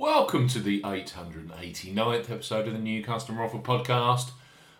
[0.00, 4.30] Welcome to the 889th episode of the New Customer Offer Podcast,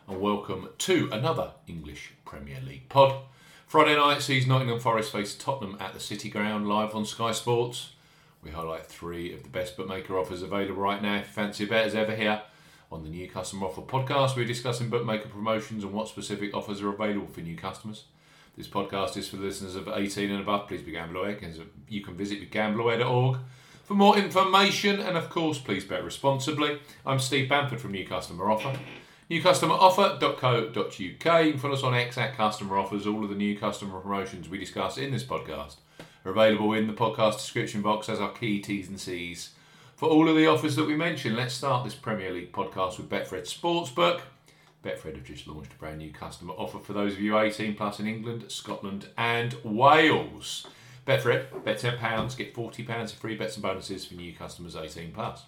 [0.09, 3.25] and welcome to another English Premier League pod.
[3.67, 7.93] Friday night sees Nottingham Forest face Tottenham at the City Ground live on Sky Sports.
[8.43, 11.23] We highlight three of the best bookmaker offers available right now.
[11.23, 12.41] Fancy a bet as ever here
[12.91, 16.95] on the New Customer Offer Podcast, we're discussing bookmaker promotions and what specific offers are
[16.95, 18.05] available for new customers.
[18.57, 20.67] This podcast is for listeners of 18 and above.
[20.67, 21.39] Please be gamble aware.
[21.91, 23.37] You can visit gambleaware.org
[23.91, 26.79] for more information, and of course, please bet responsibly.
[27.05, 28.79] I'm Steve Bamford from New Customer Offer.
[29.29, 30.97] NewCustomerOffer.co.uk.
[30.97, 33.05] You can follow us on X at Customer Offers.
[33.05, 35.79] All of the new customer promotions we discuss in this podcast
[36.25, 39.55] are available in the podcast description box as our key T's and C's
[39.97, 41.37] for all of the offers that we mentioned.
[41.37, 44.21] Let's start this Premier League podcast with Betfred Sportsbook.
[44.85, 47.99] Betfred have just launched a brand new customer offer for those of you 18 plus
[47.99, 50.69] in England, Scotland, and Wales.
[51.07, 55.45] Betfred, bet £10, get £40 of free bets and bonuses for new customers 18 plus.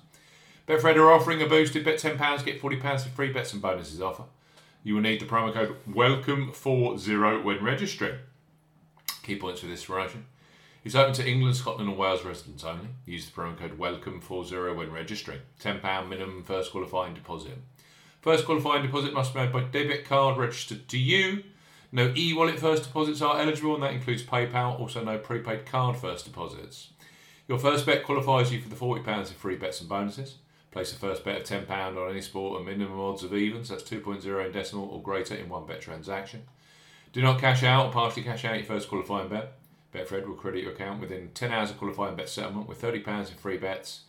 [0.66, 4.25] Betfred are offering a boosted bet £10, get £40 of free bets and bonuses offer.
[4.84, 8.19] You will need the promo code WELCOME40 when registering.
[9.22, 10.27] Key points for this promotion.
[10.84, 12.89] It's open to England, Scotland, and Wales residents only.
[13.06, 15.41] Use the promo code WELCOME40 when registering.
[15.61, 17.59] £10 minimum first qualifying deposit.
[18.20, 21.44] First qualifying deposit must be made by debit card registered to you
[21.93, 25.97] no e wallet first deposits are eligible, and that includes PayPal, also no prepaid card
[25.97, 26.89] first deposits.
[27.47, 30.37] Your first bet qualifies you for the £40 of free bets and bonuses.
[30.71, 33.83] Place a first bet of £10 on any sport and minimum odds of evens, that's
[33.83, 36.45] 2.0 in decimal or greater in one bet transaction.
[37.12, 39.53] Do not cash out or partially cash out your first qualifying bet.
[39.93, 43.37] Betfred will credit your account within 10 hours of qualifying bet settlement with £30 in
[43.37, 44.05] free bets,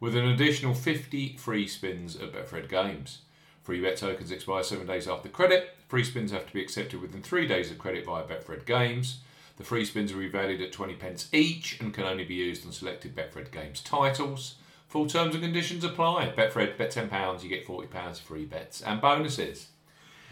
[0.00, 3.18] with an additional 50 free spins at Betfred games.
[3.66, 5.74] Free bet tokens expire seven days after credit.
[5.88, 9.18] Free spins have to be accepted within three days of credit via Betfred Games.
[9.56, 12.70] The free spins are revalued at 20 pence each and can only be used on
[12.70, 14.54] selected Betfred Games titles.
[14.86, 16.32] Full terms and conditions apply.
[16.36, 19.66] Betfred, bet £10, you get £40 free bets and bonuses.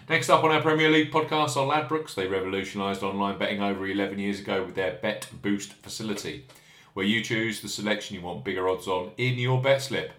[0.09, 2.15] Next up on our Premier League podcast are Ladbrokes.
[2.15, 6.47] They revolutionised online betting over 11 years ago with their Bet Boost facility,
[6.93, 10.13] where you choose the selection you want bigger odds on in your bet slip.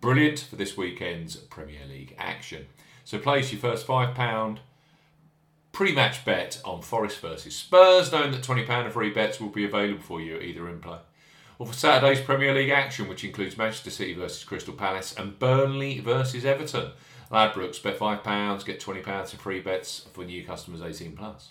[0.00, 2.66] Brilliant for this weekend's Premier League action.
[3.04, 4.58] So place your first £5
[5.72, 10.00] pre-match bet on Forest versus Spurs, knowing that £20 of free bets will be available
[10.00, 10.98] for you either in play.
[11.58, 15.98] Or for Saturday's Premier League action, which includes Manchester City versus Crystal Palace and Burnley
[15.98, 16.92] versus Everton.
[17.32, 21.48] Ladbrokes, bet £5, get £20 of free bets for new customers 18 plus.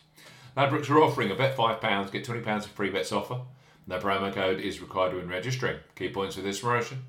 [0.56, 3.42] Ladbrokes are offering a bet £5, get £20 of free bets offer.
[3.86, 5.80] Their promo code is required when registering.
[5.96, 7.04] Key points for this promotion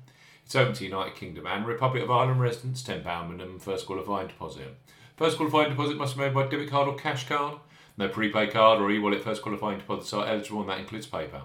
[0.49, 4.75] it's open to United Kingdom and Republic of Ireland residents, £10 minimum first qualifying deposit.
[5.15, 7.59] First qualifying deposit must be made by debit card or cash card.
[7.99, 11.43] No prepaid card or e-wallet first qualifying deposits are eligible and that includes PayPal.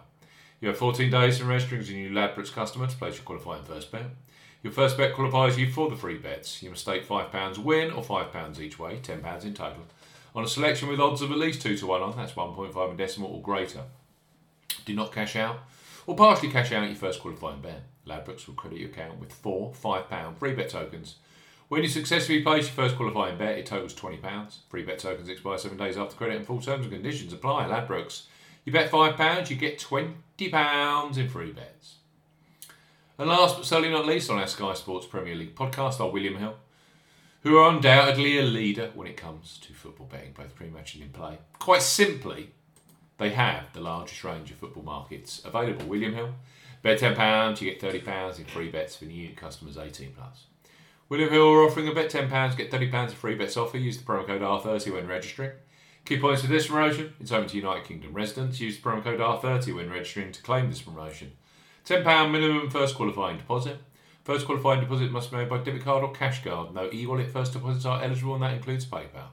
[0.58, 3.64] You have 14 days from registering as a new Ladbrokes customer to place your qualifying
[3.64, 4.06] first bet.
[4.62, 6.62] Your first bet qualifies you for the free bets.
[6.62, 9.84] You must stake £5 win or £5 each way, £10 in total,
[10.34, 12.96] on a selection with odds of at least 2 to 1 on, that's 1.5 in
[12.96, 13.82] decimal or greater.
[14.86, 15.58] Do not cash out
[16.06, 17.82] or partially cash out your first qualifying bet.
[18.06, 21.16] Ladbrokes will credit your account with four £5 free bet tokens.
[21.68, 24.58] When you successfully place your first qualifying bet, it totals £20.
[24.68, 27.66] Free bet tokens expire seven days after credit and full terms and conditions apply.
[27.66, 28.24] Ladbrokes.
[28.64, 31.96] You bet £5, you get £20 in free bets.
[33.18, 36.36] And last but certainly not least on our Sky Sports Premier League podcast are William
[36.36, 36.56] Hill,
[37.42, 41.10] who are undoubtedly a leader when it comes to football betting, both pre-match and in
[41.10, 41.38] play.
[41.58, 42.52] Quite simply,
[43.18, 45.86] they have the largest range of football markets available.
[45.86, 46.34] William Hill
[46.84, 50.44] Bet £10, you get £30 in free bets for new customers 18 plus.
[51.08, 53.78] William Hill are offering a bet £10, get £30 of free bets offer.
[53.78, 55.52] Use the promo code R30 when registering.
[56.04, 58.60] Key points for this promotion it's open to United Kingdom residents.
[58.60, 61.32] Use the promo code R30 when registering to claim this promotion.
[61.86, 63.78] £10 minimum first qualifying deposit.
[64.22, 66.74] First qualifying deposit must be made by debit card or cash card.
[66.74, 69.28] No e wallet first deposits are eligible, and that includes PayPal.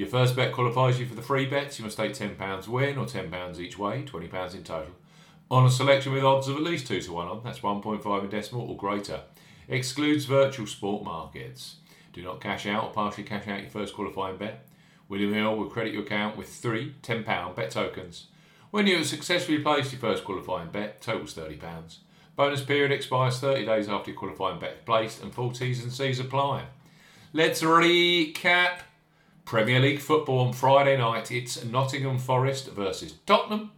[0.00, 1.78] Your first bet qualifies you for the free bets.
[1.78, 4.94] You must stake £10 win or £10 each way, £20 in total
[5.50, 8.30] on a selection with odds of at least 2 to 1 on, that's 1.5 in
[8.30, 9.22] decimal or greater.
[9.68, 11.76] Excludes virtual sport markets.
[12.12, 14.66] Do not cash out or partially cash out your first qualifying bet.
[15.08, 18.26] William Hill will credit your account with three £10 bet tokens.
[18.70, 21.96] When you have successfully placed your first qualifying bet, totals £30.
[22.36, 25.92] Bonus period expires 30 days after your qualifying bet is placed and full T's and
[25.92, 26.66] C's apply.
[27.32, 28.82] Let's recap
[29.50, 31.32] Premier League football on Friday night.
[31.32, 33.72] It's Nottingham Forest versus Tottenham.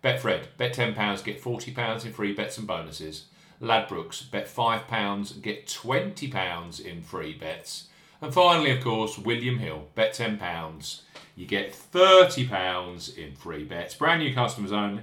[0.00, 3.24] Betfred, bet £10, get £40 in free bets and bonuses.
[3.60, 7.88] Ladbrokes, bet £5, get £20 in free bets.
[8.20, 11.00] And finally, of course, William Hill, bet £10,
[11.34, 13.96] you get £30 in free bets.
[13.96, 15.02] Brand new customers only.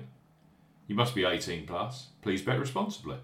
[0.88, 2.08] You must be 18 plus.
[2.22, 3.18] Please bet responsibly.